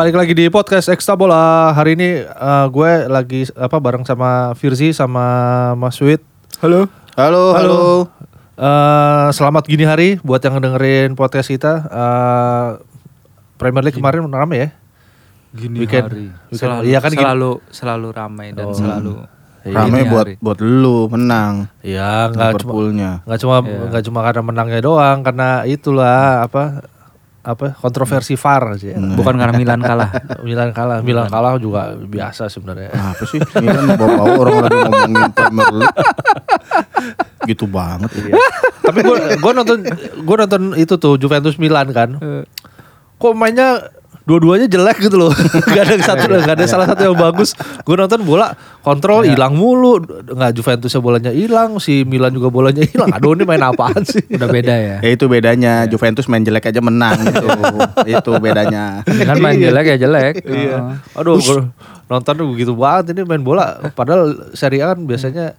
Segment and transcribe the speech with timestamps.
[0.00, 1.76] Balik lagi di podcast Ekstra Bola.
[1.76, 5.20] Hari ini eh, gue lagi apa bareng sama Firzi sama
[5.76, 6.24] Mas Wid.
[6.64, 6.88] Halo.
[7.20, 7.80] Halo, halo.
[8.56, 11.84] Eh, selamat gini hari buat yang dengerin podcast kita.
[11.84, 12.68] Eh,
[13.60, 14.68] Premier League kemarin rame ya.
[15.52, 16.08] Gini Weekend.
[16.08, 16.26] hari.
[16.48, 16.56] Weekend.
[16.56, 17.20] Selalu, Iya kan gini.
[17.20, 18.72] selalu selalu ramai dan Oh.
[18.72, 19.14] selalu
[19.68, 20.34] Rame gini buat hari.
[20.40, 23.10] buat lu menang Ya nggak cuma Liverpoolnya.
[23.28, 23.84] nggak cuma Iya.
[23.92, 26.88] nggak cuma karena menangnya doang, karena itulah apa
[27.40, 28.92] apa kontroversi VAR sih.
[29.16, 30.10] bukan karena Milan kalah.
[30.46, 32.92] Milan kalah, Milan kalah juga biasa sebenarnya.
[32.92, 33.40] Apa sih?
[33.40, 35.96] Ini kan bawa orang lagi ngomongin Premier League.
[37.48, 38.10] gitu banget.
[38.84, 39.78] Tapi gue gue nonton
[40.20, 42.20] gue nonton itu tuh Juventus Milan kan.
[42.20, 42.44] Eh,
[43.20, 43.84] Kok mainnya
[44.24, 45.32] dua-duanya jelek gitu loh.
[45.74, 47.56] gak ada satu gak ada salah satu yang bagus.
[47.82, 50.00] Gue nonton bola kontrol hilang mulu.
[50.30, 53.10] Nggak Juventusnya bolanya hilang, si Milan juga bolanya hilang.
[53.10, 54.22] Aduh ini main apaan sih?
[54.30, 54.96] Udah beda ya.
[55.02, 57.46] Ya itu bedanya Juventus main jelek aja menang gitu.
[58.20, 59.02] itu bedanya.
[59.08, 60.34] Milan main jelek ya jelek.
[60.44, 61.00] Iya.
[61.16, 61.68] Aduh, gua
[62.06, 63.78] nonton begitu banget ini main bola.
[63.94, 65.54] Padahal Serie A kan biasanya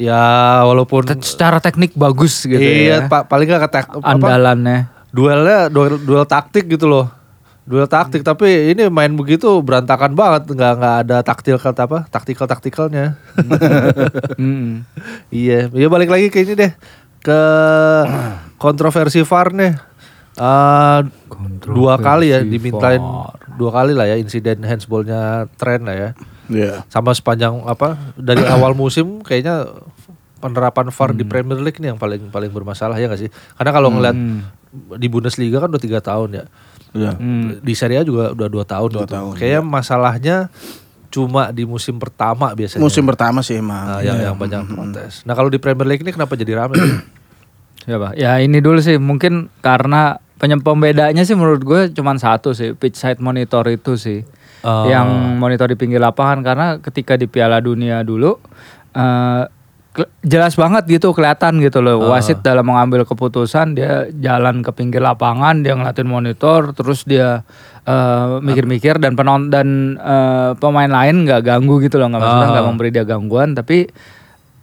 [0.00, 0.22] ya
[0.64, 3.08] walaupun Secara teknik bagus gitu iya ya.
[3.12, 4.88] pa- paling nggak ketek apa Andalannya.
[5.12, 7.19] duelnya duel, duel taktik gitu loh.
[7.68, 12.48] Duel taktik tapi ini main begitu berantakan banget nggak nggak ada taktil kata apa taktikal
[12.48, 13.20] taktikalnya.
[14.40, 14.82] Mm.
[15.30, 16.72] iya, ya balik lagi ke ini deh
[17.20, 17.40] ke
[18.64, 19.72] kontroversi VAR nih.
[20.40, 21.00] Eh,
[21.68, 23.36] dua kali ya dimintain VAR.
[23.60, 26.10] dua kali lah ya insiden handsballnya tren lah ya.
[26.50, 26.72] Iya.
[26.88, 29.68] Sama sepanjang apa dari awal musim kayaknya
[30.40, 33.30] penerapan VAR di Premier League nih yang paling paling bermasalah ya nggak sih?
[33.60, 34.16] Karena kalau ngeliat
[34.96, 36.44] di Bundesliga kan udah tiga tahun ya.
[36.90, 37.14] Iya.
[37.56, 39.14] Di Serie A juga udah dua tahun Dua gitu.
[39.14, 40.36] tahun, Kayaknya masalahnya
[41.10, 42.82] cuma di musim pertama biasanya.
[42.82, 43.98] Musim pertama sih emang.
[43.98, 45.22] Nah, yang, yang banyak protes.
[45.22, 46.78] Nah kalau di Premier League ini kenapa jadi rame?
[47.88, 48.12] Ya, Pak.
[48.12, 53.18] ya ini dulu sih mungkin karena pembedanya sih menurut gue cuman satu sih pitch side
[53.18, 54.20] monitor itu sih
[54.60, 54.84] Oh.
[54.84, 55.08] yang
[55.40, 58.36] monitor di pinggir lapangan karena ketika di Piala Dunia dulu
[58.92, 59.48] ke-
[60.22, 65.66] jelas banget gitu kelihatan gitu loh wasit dalam mengambil keputusan dia jalan ke pinggir lapangan
[65.66, 67.42] dia ngeliatin monitor terus dia
[67.82, 72.66] eh, mikir-mikir dan penon dan eh, pemain lain nggak ganggu gitu loh nggak maksudnya nggak
[72.70, 73.90] memberi dia gangguan tapi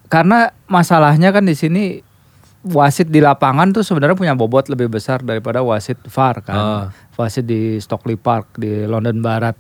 [0.07, 1.99] karena masalahnya kan di sini
[2.67, 6.57] wasit di lapangan tuh sebenarnya punya bobot lebih besar daripada wasit VAR kan.
[6.57, 6.85] Ah.
[7.15, 9.55] Wasit di Stockley Park di London Barat.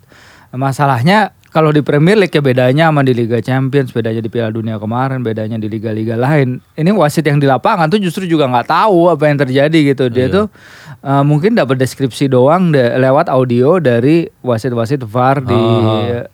[0.55, 4.77] Masalahnya kalau di Premier League ya bedanya sama di Liga Champions, bedanya di Piala Dunia
[4.77, 6.61] kemarin, bedanya di liga-liga lain.
[6.77, 10.05] Ini wasit yang di lapangan tuh justru juga nggak tahu apa yang terjadi gitu.
[10.13, 10.53] Dia tuh
[11.01, 15.57] uh, mungkin dapat deskripsi doang de- lewat audio dari wasit-wasit VAR di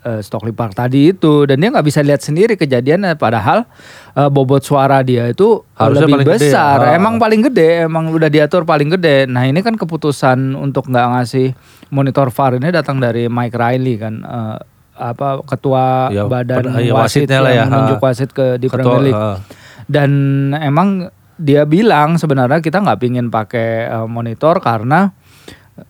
[0.04, 3.64] uh, Stockley Park tadi itu dan dia nggak bisa lihat sendiri kejadiannya padahal
[4.20, 6.52] uh, bobot suara dia itu Harusnya lebih paling gede.
[6.52, 6.78] besar.
[6.84, 7.00] Ah.
[7.00, 9.24] Emang paling gede, emang udah diatur paling gede.
[9.32, 11.56] Nah ini kan keputusan untuk nggak ngasih
[11.96, 14.58] monitor VAR ini datang dari Mike Riley kan, eh,
[15.04, 18.06] apa ketua Ya, badan iya, wasit lah yang ya, menunjuk ha.
[18.08, 19.20] wasit ke di Ketua, Premier League.
[19.20, 19.36] ha.
[19.84, 20.12] Dan
[20.56, 25.12] emang dia bilang sebenarnya kita nggak pingin pakai eh, monitor karena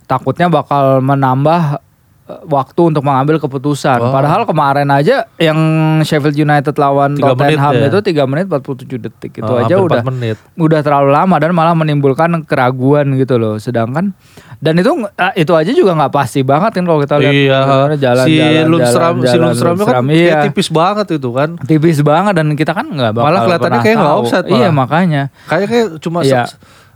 [0.10, 1.84] takutnya bakal menambah
[2.26, 4.00] waktu untuk mengambil keputusan.
[4.00, 4.10] Oh.
[4.10, 5.60] Padahal kemarin aja yang
[6.02, 7.88] Sheffield United lawan Tiga menit Tottenham ya?
[7.90, 10.40] itu 3 menit 47 detik itu Oh, aja udah menit.
[10.56, 13.56] udah terlalu lama dan malah menimbulkan keraguan gitu loh.
[13.58, 14.16] Sedangkan
[14.58, 18.00] dan itu eh, itu aja juga nggak pasti banget kan kalau kita lihat Iya, bener-bener
[18.00, 20.36] jalan, si jalan, Lundstram, jalan, si Lundstram kan kayak iya.
[20.42, 21.50] tipis banget itu kan.
[21.62, 25.68] tipis banget dan kita kan nggak bakal Malah kelihatannya kayak nggak offside Iya makanya Kayak
[25.68, 26.44] kayak cuma se- Iya.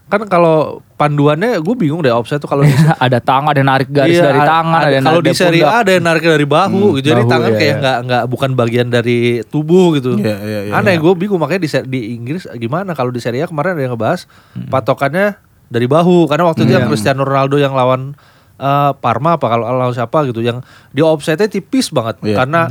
[0.08, 0.58] Kan kalau
[0.94, 2.64] panduannya gue bingung deh offside tuh kalau
[3.06, 5.68] ada tangan ada yang narik garis Iya, dari tangan ada, ada- kalau di seri pundak.
[5.70, 7.06] A ada yang narik dari bahu gitu.
[7.06, 7.80] jadi bahu, tangan iya, kayak iya.
[7.80, 11.02] nggak nggak bukan bagian dari tubuh gitu Iya, iya, iya, aneh iya.
[11.02, 13.94] gue bingung makanya di se- di Inggris gimana kalau di seri A kemarin ada yang
[13.94, 14.24] ngebahas
[14.54, 14.68] Hmm.
[14.68, 15.36] patokannya
[15.68, 16.78] dari bahu karena waktu itu Iya.
[16.78, 18.16] yang Cristiano Ronaldo yang lawan
[18.56, 22.36] eh, Parma apa kalau lawan siapa gitu yang di offside-nya tipis banget Iya.
[22.38, 22.62] karena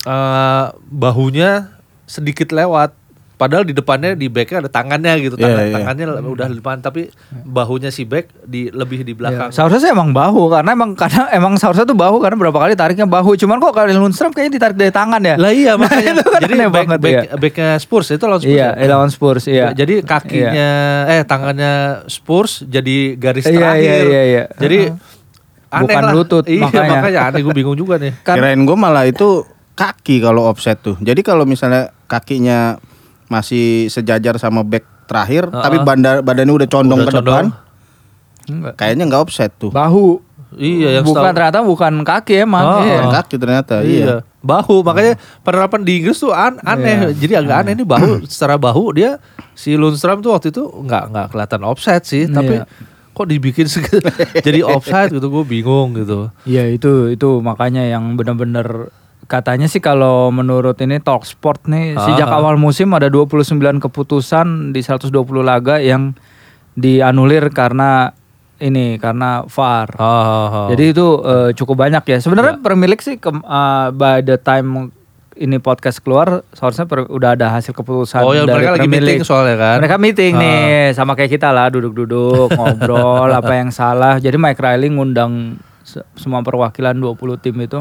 [0.00, 2.96] eh, bahunya sedikit lewat
[3.40, 5.74] Padahal di depannya di backnya ada tangannya gitu, Iya, tangan, iya.
[5.74, 9.48] tangannya udah di depan tapi bahunya si back di lebih di belakang.
[9.48, 9.56] Iya.
[9.56, 13.08] Seharusnya sih emang bahu karena emang karena emang seharusnya tuh bahu karena berapa kali tariknya
[13.08, 13.32] bahu.
[13.34, 15.34] Cuman kok kali Lundstram kayaknya ditarik dari tangan ya.
[15.34, 17.34] Lah iya makanya Itu kan jadi aneh back, banget, back, iya.
[17.34, 18.52] backnya Spurs itu lawan Spurs.
[18.52, 18.86] Iya, ya?
[18.86, 19.66] lawan Spurs iya.
[19.72, 20.68] Jadi kakinya
[21.08, 21.72] eh tangannya
[22.06, 23.80] Spurs jadi garis Iya, terakhir.
[23.80, 24.44] iya, iya, iya.
[24.54, 25.78] Jadi Uh-huh.
[25.78, 26.12] aneh Bukan lah.
[26.12, 26.90] lutut, iya, makanya.
[26.92, 27.20] makanya.
[27.24, 28.10] aneh gue bingung juga nih.
[28.20, 30.98] Kan- Kirain gue malah itu kaki kalau offset tuh.
[30.98, 32.74] Jadi kalau misalnya kakinya
[33.30, 37.46] masih sejajar sama back terakhir, tapi bandar, badannya udah condong Udah ke condong.
[37.46, 37.46] depan,
[38.48, 38.74] Enggak.
[38.76, 39.70] kayaknya nggak offset tuh.
[39.70, 40.18] Bahu.
[40.50, 42.64] Iya yang bukan setahu- ternyata bukan kaki emang.
[42.64, 42.82] Oh.
[42.82, 42.98] iya.
[42.98, 43.86] Bukan kaki ternyata, Iya.
[43.86, 44.14] iya.
[44.40, 47.06] Bahu makanya penerapan di Inggris tuh an- aneh.
[47.06, 47.10] Iya.
[47.16, 49.22] Jadi agak aneh nih bahu secara bahu dia
[49.52, 52.66] si Lundstram tuh waktu itu nggak nggak kelihatan offset sih, tapi Iya.
[53.10, 53.66] kok dibikin
[54.46, 56.34] jadi offside gitu gue bingung gitu.
[56.42, 58.90] Iya itu itu makanya yang benar-benar
[59.30, 62.02] katanya sih kalau menurut ini Talk Sport nih Ah.
[62.02, 63.46] sejak awal musim ada 29
[63.78, 65.06] keputusan di 120
[65.40, 66.18] laga yang
[66.74, 68.10] dianulir karena
[68.58, 69.88] ini karena VAR.
[69.94, 70.66] Ah, ah, ah.
[70.68, 72.18] Jadi itu eh, cukup banyak ya.
[72.18, 74.92] Sebenarnya Premier League sih kem- eh, by the time
[75.34, 79.06] ini podcast keluar seharusnya per- udah ada hasil keputusan Oh, yang dari mereka lagi meeting
[79.16, 79.24] League.
[79.24, 79.76] soalnya kan?
[79.80, 80.60] Mereka meeting nih
[80.92, 84.18] sama kayak kita lah duduk-duduk ngobrol apa yang salah.
[84.18, 87.80] Jadi Mike Riley ngundang se- semua perwakilan 20 tim itu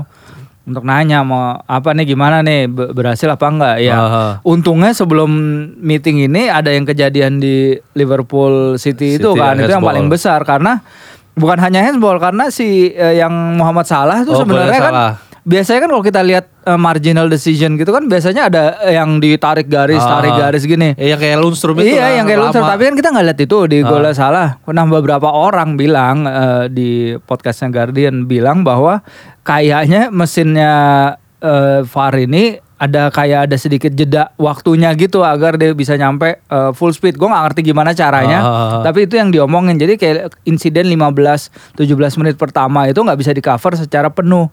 [0.66, 3.96] untuk nanya mau apa nih gimana nih be- berhasil apa enggak ya.
[3.96, 4.26] Aha.
[4.44, 5.30] Untungnya sebelum
[5.76, 10.44] meeting ini ada yang kejadian di Liverpool City, itu City, kan itu yang paling besar
[10.44, 10.84] karena
[11.34, 15.14] bukan hanya handsball karena si eh, yang Muhammad Salah itu Oh, sebenarnya kan salah.
[15.50, 19.66] Biasanya kan kalau kita lihat eh, marginal decision gitu kan biasanya ada eh, yang ditarik
[19.66, 20.10] garis, Ah.
[20.16, 20.94] tarik garis gini.
[20.94, 22.70] Yang kayak Lundstrom itu Iya kan, yang kayak lama.
[22.70, 24.48] tapi kan kita nggak lihat itu di golnya salah.
[24.64, 29.02] Nah beberapa orang bilang eh, di podcastnya Guardian bilang bahwa
[29.42, 30.74] kayaknya mesinnya
[31.40, 32.44] eh, VAR ini
[32.78, 37.16] ada kayak ada sedikit jeda waktunya gitu agar dia bisa nyampe eh, full speed.
[37.16, 38.80] Gue nggak ngerti gimana caranya, Ah.
[38.82, 39.76] tapi itu yang diomongin.
[39.76, 41.76] Jadi kayak insiden 15-17
[42.16, 44.48] menit pertama itu nggak bisa di cover secara penuh.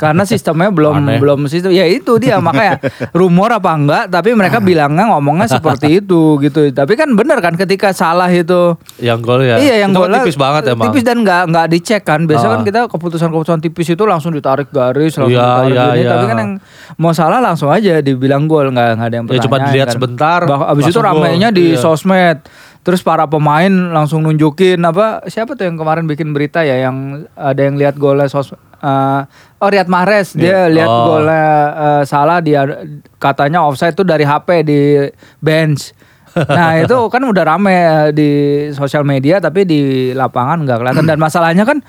[0.00, 1.20] Karena sistemnya belum Aneh.
[1.20, 2.80] belum sistem ya itu dia makanya
[3.12, 7.92] rumor apa enggak tapi mereka bilangnya ngomongnya seperti itu gitu tapi kan benar kan ketika
[7.92, 9.56] salah itu Yang gol ya.
[9.56, 10.88] iya yang kan golnya tipis banget emang.
[10.88, 12.50] tipis dan nggak nggak dicek kan biasa Ah.
[12.50, 16.10] kan kita keputusan-keputusan tipis itu langsung ditarik garis langsung Iya, ditarik iya, gini iya.
[16.10, 16.52] tapi kan yang
[16.96, 19.94] mau salah langsung aja dibilang gol nggak nggak ada yang Ya, cuma pertanyaan dilihat kan.
[19.94, 21.06] sebentar, Bah- abis itu gol.
[21.06, 21.78] ramainya di Iya.
[21.78, 22.38] sosmed
[22.80, 26.96] terus para pemain langsung nunjukin apa siapa tuh yang kemarin bikin berita ya yang
[27.30, 29.20] ada yang lihat golnya sos eh,
[29.56, 31.04] oh Riyad Mahrez dia lihat Oh.
[31.06, 32.64] golnya eh, salah dia
[33.16, 34.80] katanya offside tuh dari HP di
[35.38, 35.92] bench
[36.30, 38.30] nah itu kan udah rame eh, di
[38.70, 39.80] sosial media tapi di
[40.10, 41.82] lapangan nggak kelihatan dan masalahnya kan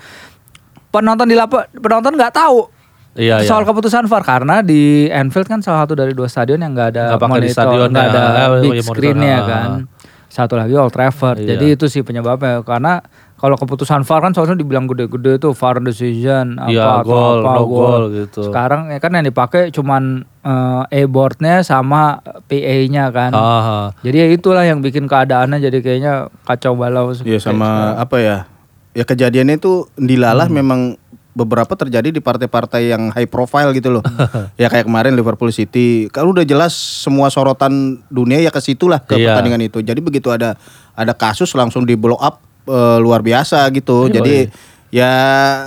[0.88, 2.68] penonton di lapa penonton nggak tahu
[3.12, 3.46] Iya, iya.
[3.46, 7.04] soal keputusan VAR karena di Anfield kan salah satu dari dua stadion yang nggak ada
[7.12, 8.88] di monitor, nggak ada Eh, big iya, monitor.
[8.88, 9.44] screen-nya Ah.
[9.44, 9.70] kan.
[10.26, 11.36] Satu lagi Old Trafford.
[11.38, 11.48] Iya.
[11.52, 13.04] Jadi itu sih penyebabnya karena
[13.42, 17.50] kalau keputusan VAR kan soalnya dibilang gede-gede tuh VAR decision apa Iya, apa, gol, apa,
[17.50, 17.74] no gol.
[17.74, 18.40] goal gitu.
[18.46, 23.34] Sekarang ya kan yang dipakai cuman eh, e-boardnya sama PA-nya kan.
[23.34, 23.86] Ah, ah.
[24.00, 26.12] Jadi ya itulah yang bikin keadaannya jadi kayaknya
[26.46, 27.10] kacau balau.
[27.18, 28.36] Iya sama apa ya?
[28.94, 30.94] Ya kejadiannya itu dilalah memang
[31.32, 34.04] beberapa terjadi di partai-partai yang high profile gitu loh.
[34.54, 36.06] ya kayak kemarin Liverpool City.
[36.08, 39.34] Kalau udah jelas semua sorotan dunia ya ke situlah ke Iya.
[39.34, 39.82] pertandingan itu.
[39.82, 40.54] Jadi begitu ada
[40.92, 44.06] ada kasus langsung di blow up eh, luar biasa gitu.
[44.10, 44.36] Iya, Jadi
[44.92, 45.12] ya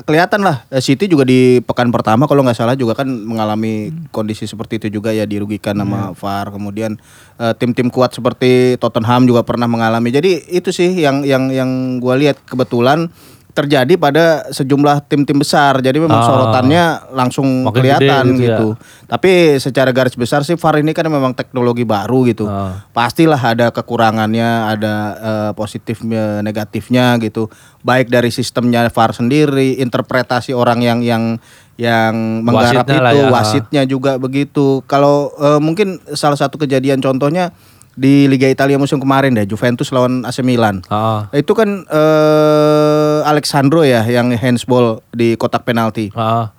[0.06, 0.64] kelihatan lah.
[0.70, 5.02] Eh, City juga di pekan pertama kalau nggak salah juga kan mengalami kondisi seperti itu
[5.02, 6.54] juga ya dirugikan sama VAR.
[6.54, 6.96] Kemudian
[7.42, 10.14] eh, tim-tim kuat seperti Tottenham juga pernah mengalami.
[10.14, 13.10] Jadi itu sih yang yang yang gue lihat kebetulan
[13.56, 16.28] terjadi pada sejumlah tim-tim besar jadi memang Ah.
[16.28, 18.58] sorotannya langsung Makin kelihatan gede gitu ya.
[18.60, 18.68] gitu
[19.08, 22.84] tapi secara garis besar sih VAR ini kan memang teknologi baru gitu Ah.
[22.92, 27.48] pastilah ada kekurangannya, ada eh, positifnya, negatifnya gitu.
[27.80, 31.24] Baik dari sistemnya VAR sendiri, interpretasi orang yang yang
[31.76, 33.28] yang menggarap Wasitnya itu, ya.
[33.30, 34.84] wasitnya juga begitu.
[34.86, 37.56] Kalau eh, mungkin salah satu kejadian contohnya
[37.96, 40.84] di Liga Italia musim kemarin deh, Juventus lawan AC Milan.
[40.92, 46.52] Ah, Itu kan eh Alexandro ya yang handsball di kotak penalti ah.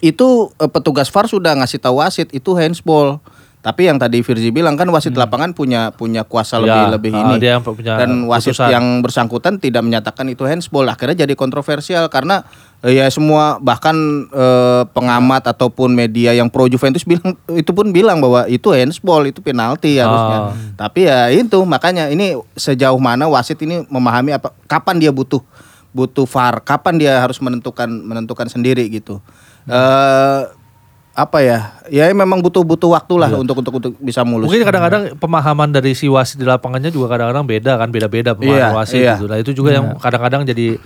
[0.00, 3.18] itu eh, petugas VAR sudah ngasih tahu wasit itu handsball.
[3.66, 7.34] Tapi yang tadi Firzi bilang kan wasit lapangan punya punya kuasa lebih Ya, lebih ah,
[7.34, 7.34] ini.
[7.42, 8.70] dia yang punya Dan wasit putusan.
[8.70, 10.86] yang bersangkutan tidak menyatakan itu handsball.
[10.86, 12.46] Akhirnya jadi kontroversial karena
[12.86, 13.98] eh, ya semua bahkan
[14.30, 19.42] eh, pengamat ataupun media yang pro Juventus bilang itu pun bilang bahwa itu handsball, itu
[19.42, 20.38] penalti harusnya.
[20.38, 20.86] Ah.
[20.86, 25.42] Tapi ya itu makanya ini sejauh mana wasit ini memahami apa kapan dia butuh
[25.90, 29.18] butuh VAR, kapan dia harus menentukan menentukan sendiri gitu.
[29.66, 30.40] Eh
[31.16, 31.58] apa ya?
[31.88, 34.52] Ya memang butuh-butuh waktu lah untuk, untuk untuk bisa mulus.
[34.52, 38.76] Mungkin kadang-kadang pemahaman dari si wasit di lapangannya juga kadang-kadang beda kan, beda-beda Iya, pemahaman
[38.76, 39.14] wasit iya.
[39.16, 39.24] gitu.
[39.24, 40.76] Nah itu juga yang kadang-kadang jadi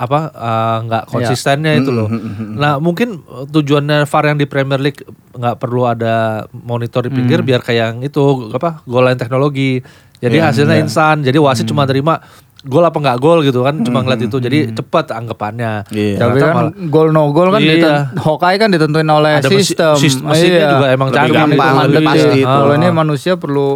[0.00, 2.08] apa eh, nggak konsistennya itu loh.
[2.56, 5.04] Nah mungkin eh, tujuannya VAR yang di Premier League
[5.36, 9.84] nggak perlu ada monitor di pinggir biar kayak yang itu apa gol line teknologi.
[10.16, 11.20] Jadi hasilnya instan.
[11.20, 12.24] Jadi wasit cuma terima
[12.66, 14.36] gol apa nggak gol gitu kan, cuma ngeliat itu.
[14.36, 15.86] Jadi cepat anggapannya.
[15.88, 16.18] Iya.
[16.18, 17.70] Tapi Ternyata kan malah- gol no gol kan Iya.
[17.72, 19.94] diten- Hawkeye kan ditentuin oleh Ada mesi- sistem.
[19.94, 22.08] sis- mesinnya juga emang Lebih canggih gampang, gitu, lebih iya.
[22.08, 22.48] pasti itu.
[22.48, 23.68] Kalau ini manusia perlu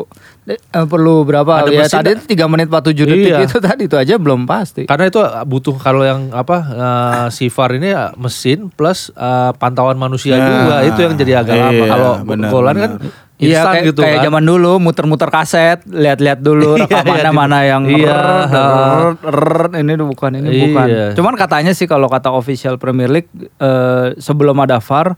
[0.42, 1.52] eh, perlu berapa?
[1.56, 3.38] Ada ya mesin tadi itu 3 menit 47 detik Iya.
[3.40, 4.82] itu tadi itu aja belum pasti.
[4.82, 9.94] Karena itu butuh kalau yang apa eh, si VAR ini eh, mesin plus eh, pantauan
[9.94, 11.70] manusia Nah, juga itu yang jadi agak lama.
[11.72, 12.92] iya, Kalau benar, golan kan
[13.40, 14.24] Iya kayak, gitu kayak kan.
[14.28, 18.16] zaman dulu muter-muter kaset, lihat-lihat dulu Iya, rekamannya iya, mana yang iya,
[18.52, 20.62] rrrt, rrrt, ini bukan ini Iya.
[20.68, 20.86] bukan.
[21.16, 25.16] Cuman katanya sih kalau kata official Premier League eh, sebelum ada VAR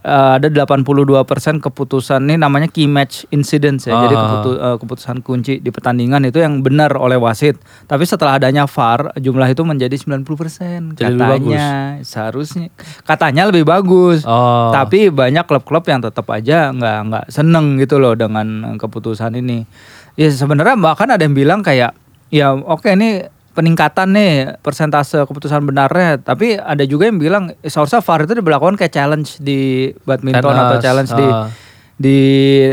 [0.00, 3.98] eh, ada 82% keputusan ini namanya key match incidents ya.
[3.98, 4.20] Jadi Ah.
[4.20, 7.58] keputu- eh, keputusan kunci di pertandingan itu yang benar oleh wasit.
[7.84, 11.66] Tapi setelah adanya VAR jumlah itu menjadi 90% Jadi katanya.
[12.00, 12.68] Seharusnya
[13.02, 14.22] katanya lebih bagus.
[14.22, 14.70] Oh.
[14.70, 19.66] Tapi banyak klub-klub yang tetap aja nggak nggak seneng gitu loh dengan keputusan ini.
[20.14, 21.94] Ya sebenarnya bahkan ada yang bilang kayak
[22.28, 23.22] ya oke ini
[23.58, 26.22] peningkatan nih persentase keputusan benarnya.
[26.22, 30.62] Tapi ada juga yang bilang eh, seharusnya VAR itu diberlakukan kayak challenge di badminton Tenis,
[30.62, 31.50] atau challenge di ah.
[31.98, 32.18] di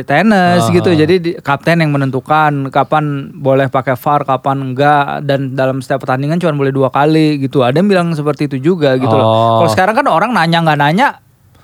[0.06, 0.94] tenis Ah, gitu.
[0.94, 0.96] ah.
[0.96, 6.38] Jadi di- kapten yang menentukan kapan boleh pakai VAR, kapan enggak dan dalam setiap pertandingan
[6.38, 7.66] cuma boleh dua kali gitu.
[7.66, 9.26] Ada yang bilang seperti itu juga gitu loh.
[9.26, 9.58] Oh.
[9.60, 11.08] Kalau sekarang kan orang nanya nggak nanya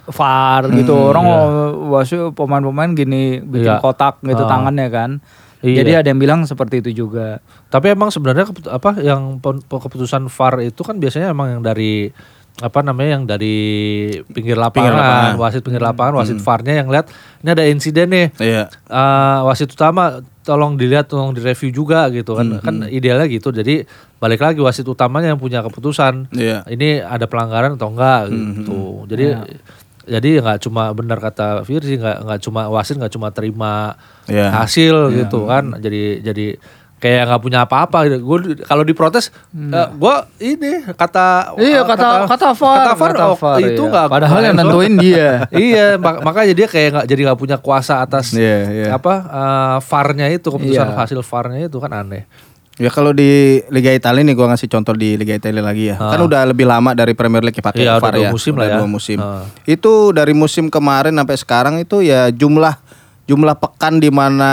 [0.10, 0.98] VAR gitu.
[0.98, 1.46] Orang oh,
[1.94, 3.80] wasu pemain-pemain gini bikin Iya.
[3.80, 4.50] kotak gitu Ah.
[4.50, 5.12] tangannya kan.
[5.62, 5.86] Iya.
[5.86, 7.38] Jadi ada yang bilang seperti itu juga.
[7.70, 9.38] Tapi emang sebenarnya apa yang
[9.70, 12.10] keputusan VAR itu kan biasanya emang yang dari
[12.60, 13.58] apa namanya yang dari
[14.28, 15.34] pinggir lapangan, Pinggir lapangan.
[15.40, 17.08] wasit pinggir lapangan, wasit VAR-nya yang lihat
[17.42, 18.28] ini ada insiden nih.
[18.38, 18.64] Iya.
[18.70, 22.60] Eh, wasit utama tolong dilihat, tolong direview juga gitu kan.
[22.60, 23.54] Kan idealnya gitu.
[23.56, 23.88] Jadi
[24.20, 26.28] balik lagi wasit utamanya yang punya keputusan.
[26.36, 26.68] Iya.
[26.68, 29.06] Ini ada pelanggaran atau enggak gitu.
[29.08, 29.26] Jadi
[30.04, 34.50] jadi nggak cuma benar kata Firzi nggak nggak cuma wasit nggak cuma terima Iya.
[34.56, 35.76] hasil gitu kan.
[35.78, 36.48] Jadi jadi
[36.98, 38.22] kayak nggak punya apa-apa gitu.
[38.22, 43.58] Gue kalau diprotes eh, gue ini kata Iya eh, kata kata VAR, kata VAR, oh,
[43.58, 43.92] itu iya.
[43.92, 45.30] nggak Padahal yang nentuin dia.
[45.58, 48.88] iya, mak- makanya dia kayak nggak jadi nggak punya kuasa atas Iya, iya.
[48.94, 50.98] apa eh, VAR-nya itu keputusan Iya.
[50.98, 52.30] hasil VAR-nya itu kan aneh.
[52.82, 56.02] Ya kalau di Liga Italia nih gua ngasih contoh di Liga Italia lagi ya.
[56.02, 58.30] Kan udah lebih lama dari Premier League pakai Iya, udah VAR ya.
[58.34, 58.76] musim Udah lah ya.
[58.76, 59.18] dua musim.
[59.18, 59.46] Ah.
[59.64, 62.74] Itu dari musim kemarin sampai sekarang itu ya jumlah
[63.24, 64.50] jumlah pekan di mana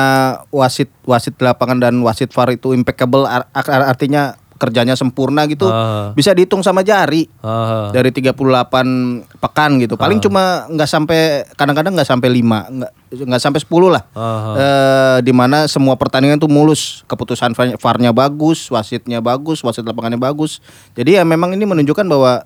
[0.48, 5.64] wasit wasit lapangan dan wasit VAR itu impeccable ar- ar- artinya kerjanya sempurna gitu.
[5.64, 6.10] Ah.
[6.12, 7.30] Bisa dihitung sama jari.
[7.40, 8.34] Ah, Dari 38
[9.38, 9.94] pekan gitu.
[9.94, 11.20] Paling cuma nggak sampai
[11.54, 12.90] kadang-kadang nggak sampai 5, nggak
[13.24, 14.02] nggak sampai 10 lah.
[14.12, 20.18] ah, Eh, di mana semua pertandingan tuh mulus, keputusan VAR-nya bagus, wasitnya bagus, wasit lapangannya
[20.18, 20.58] bagus.
[20.92, 22.42] Jadi ya memang ini menunjukkan bahwa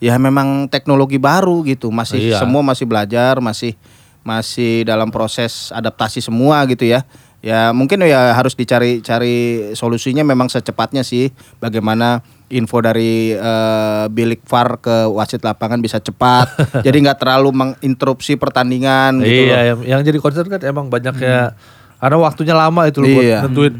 [0.00, 2.40] ya memang teknologi baru gitu, masih Iya.
[2.40, 3.76] semua masih belajar, masih
[4.20, 7.04] masih dalam proses adaptasi semua gitu ya.
[7.40, 9.36] Ya mungkin ya harus dicari-cari
[9.72, 16.52] solusinya memang secepatnya sih bagaimana info dari eh, bilik VAR ke wasit lapangan bisa cepat.
[16.86, 19.56] jadi nggak terlalu menginterupsi pertandingan gitu loh.
[19.56, 21.56] iya, yang, yang jadi concern kan emang banyaknya
[21.96, 23.38] karena waktunya lama itu loh buat Iya.
[23.44, 23.74] nentuin.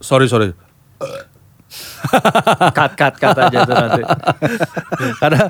[0.00, 0.52] Sorry sorry.
[2.76, 4.02] cut cut cut aja tuh nanti.
[5.20, 5.48] Karena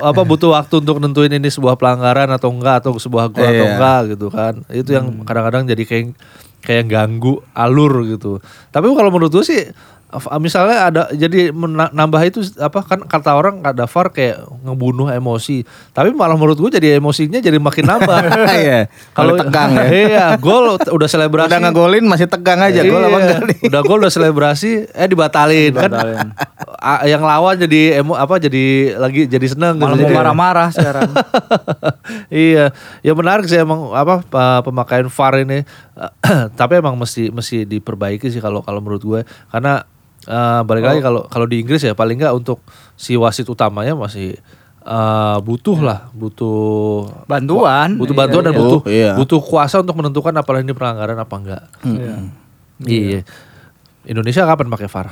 [0.00, 3.70] apa butuh waktu untuk nentuin ini sebuah pelanggaran atau enggak atau sebuah gol atau Iya.
[3.74, 4.54] enggak gitu kan.
[4.70, 6.14] Itu yang kadang-kadang jadi kayak
[6.60, 8.38] kayak ganggu alur gitu.
[8.68, 9.62] Tapi kalau menurut gue sih
[10.36, 15.62] misalnya ada jadi mena- nambah itu apa kan kata orang ada VAR kayak ngebunuh emosi.
[15.90, 18.18] Tapi malah menurut gue jadi emosinya jadi makin nambah.
[18.60, 19.86] Iya, kalau tegang ya.
[20.02, 21.46] Iya, gol udah selebrasi.
[21.48, 23.58] Udah ngegolin masih tegang aja gol apa Iya, enggak nih?
[23.70, 26.18] Udah gol udah selebrasi eh dibatalin, Dibatalin.
[26.18, 26.28] kan.
[26.80, 28.64] A- yang lawan jadi emo apa jadi
[28.96, 30.08] lagi jadi senang Malah gitu.
[30.08, 31.12] mau marah-marah sekarang.
[32.32, 35.60] iya, ya menarik sih emang apa pa- pemakaian VAR ini.
[36.56, 39.84] Tapi emang mesti mesti diperbaiki sih kalau kalau menurut gue karena
[40.22, 40.88] eh, balik Oh.
[40.88, 44.40] lagi kalau kalau di Inggris ya paling nggak untuk si wasit utamanya masih
[44.80, 47.94] eh, butuh lah, butuh Bantuan.
[47.94, 48.58] butuh Iya, bantuan dan iya.
[48.58, 49.12] butuh Oh, iya.
[49.14, 51.62] butuh kuasa untuk menentukan apakah ini pelanggaran apa enggak.
[51.82, 52.14] Iya.
[52.80, 53.20] Iya.
[54.02, 55.08] Indonesia kapan pakai VAR?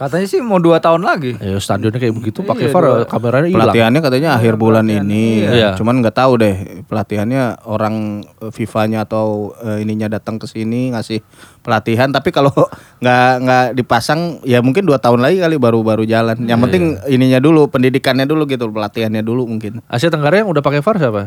[0.00, 1.36] Katanya sih mau dua tahun lagi.
[1.36, 3.68] Ya stadionnya kayak begitu pakai Iya, VAR dua- kameranya hilang.
[3.68, 5.44] Pelatihannya katanya akhir bulan ini.
[5.44, 5.76] Iya.
[5.76, 6.56] Cuman nggak tahu deh
[6.88, 11.20] pelatihannya orang eh, FIFA-nya atau eh, ininya datang ke sini ngasih
[11.60, 12.08] pelatihan.
[12.08, 12.48] Tapi kalau
[13.04, 16.48] nggak nggak dipasang ya mungkin dua tahun lagi kali baru baru jalan.
[16.48, 19.84] Yang penting ininya dulu pendidikannya dulu gitu pelatihannya dulu mungkin.
[19.84, 21.22] Asia Tenggara yang udah pakai VAR siapa?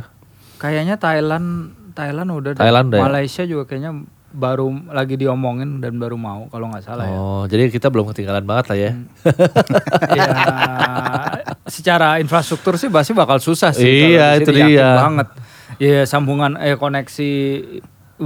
[0.57, 1.47] Kayaknya Thailand
[1.93, 2.61] Thailand udah deh.
[2.65, 3.05] Thailand ya?
[3.05, 4.01] Malaysia juga kayaknya
[4.33, 7.13] baru lagi diomongin dan baru mau kalau nggak salah ya.
[7.13, 8.91] Oh, jadi kita belum ketinggalan banget lah ya.
[10.17, 10.25] ya
[11.65, 14.13] secara infrastruktur sih pasti bakal susah sih.
[14.13, 14.89] Iya, Kalau itu dia.
[14.99, 15.27] banget.
[15.77, 17.31] Ya sambungan eh koneksi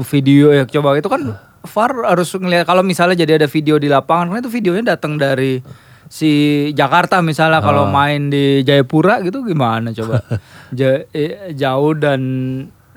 [0.03, 1.35] video ya coba itu kan
[1.67, 5.59] VAR harus ngelihat kalau misalnya jadi ada video di lapangan kan itu videonya datang dari
[6.07, 6.31] si
[6.71, 7.91] Jakarta misalnya kalau Ah.
[7.91, 10.23] main di Jayapura gitu gimana coba
[11.11, 12.21] eh, jauh dan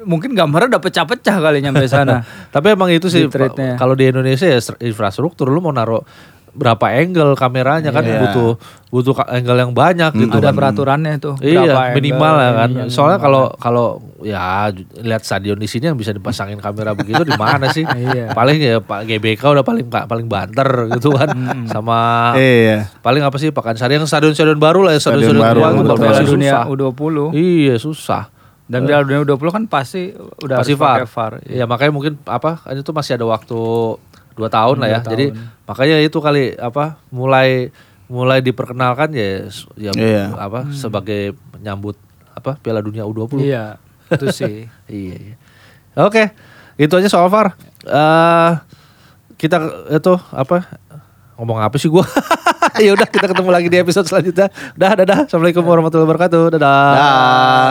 [0.02, 3.28] mungkin gambarnya udah pecah-pecah kali nyampe sana Tapi emang itu sih
[3.74, 6.00] kalau di Indonesia ya infrastruktur lu mau naruh
[6.50, 8.26] berapa angle kameranya kan Iya.
[8.26, 8.58] butuh
[8.90, 10.54] butuh angle yang banyak gitu Ada kan.
[10.58, 11.38] peraturannya tuh.
[11.38, 12.68] Iya, minimal ya kan.
[12.68, 13.86] ininya, Soalnya kalau kalau
[14.18, 14.66] ya
[14.98, 17.86] lihat stadion di sini yang bisa dipasangin kamera begitu di mana sih?
[18.02, 18.34] Iya.
[18.34, 21.30] Paling ya Pak GBK udah paling paling banter gitu kan.
[21.70, 22.90] Sama Iya.
[22.98, 25.86] paling apa sih Pakansari yang stadion-stadion baru lah, ya, Stadion stadion-stadion baru, tua itu betul.
[25.86, 26.64] kalau Piala masih dunia susah.
[26.66, 28.22] U20 Iya, susah.
[28.70, 31.10] Dan Piala dunia U20 kan pasti udah Pasti harus pakai VAR.
[31.10, 31.32] VAR.
[31.50, 33.58] Ya makanya mungkin apa kan itu masih ada waktu
[34.38, 34.98] dua tahun lah ya.
[35.02, 35.66] Dua Jadi tahun.
[35.66, 37.74] makanya itu kali apa mulai
[38.06, 40.24] mulai diperkenalkan ya ya Iya.
[40.34, 41.98] apa sebagai menyambut
[42.30, 43.42] apa Piala Dunia U20.
[43.42, 44.70] Iya, itu sih.
[44.86, 45.36] Iya, iya.
[45.98, 46.30] Oke,
[46.76, 47.58] itu aja soal VAR.
[47.82, 48.50] Eh
[49.34, 49.56] kita
[49.90, 50.62] itu apa
[51.34, 52.06] ngomong apa sih gua?
[52.84, 54.46] ya udah kita ketemu lagi di episode selanjutnya.
[54.74, 55.26] Dah, dadah.
[55.26, 56.44] Assalamualaikum warahmatullahi wabarakatuh.
[56.54, 56.86] Dadah.
[56.94, 57.70] Dah.